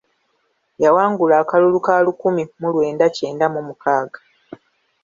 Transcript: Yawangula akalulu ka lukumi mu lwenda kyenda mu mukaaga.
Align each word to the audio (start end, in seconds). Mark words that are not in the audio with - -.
Yawangula 0.83 1.33
akalulu 1.41 1.77
ka 1.85 1.93
lukumi 2.05 2.43
mu 2.59 2.67
lwenda 2.73 3.05
kyenda 3.15 3.45
mu 3.53 3.61
mukaaga. 3.67 4.19